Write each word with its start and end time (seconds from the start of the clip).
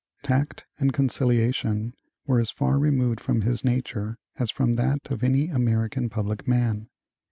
Tact 0.23 0.65
and 0.79 0.91
conciliation 0.93 1.93
were 2.25 2.39
as 2.39 2.49
far 2.49 2.79
removed 2.79 3.19
from 3.19 3.41
his 3.41 3.63
nature 3.63 4.17
as 4.39 4.49
from 4.49 4.73
that 4.73 5.11
of 5.11 5.23
any 5.23 5.47
American 5.49 6.09
public 6.09 6.47
man. 6.47 6.89